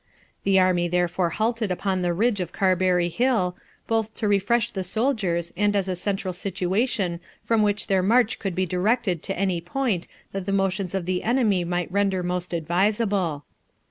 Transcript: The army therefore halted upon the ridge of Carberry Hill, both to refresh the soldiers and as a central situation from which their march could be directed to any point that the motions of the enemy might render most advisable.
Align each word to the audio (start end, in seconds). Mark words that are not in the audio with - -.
The 0.45 0.57
army 0.57 0.87
therefore 0.87 1.29
halted 1.29 1.69
upon 1.69 2.01
the 2.01 2.11
ridge 2.11 2.39
of 2.39 2.51
Carberry 2.51 3.07
Hill, 3.07 3.55
both 3.85 4.15
to 4.15 4.27
refresh 4.27 4.71
the 4.71 4.83
soldiers 4.83 5.53
and 5.55 5.75
as 5.75 5.87
a 5.87 5.95
central 5.95 6.33
situation 6.33 7.19
from 7.43 7.61
which 7.61 7.85
their 7.85 8.01
march 8.01 8.39
could 8.39 8.55
be 8.55 8.65
directed 8.65 9.21
to 9.21 9.37
any 9.37 9.61
point 9.61 10.07
that 10.31 10.47
the 10.47 10.51
motions 10.53 10.95
of 10.95 11.05
the 11.05 11.21
enemy 11.21 11.63
might 11.63 11.91
render 11.91 12.23
most 12.23 12.51
advisable. 12.51 13.43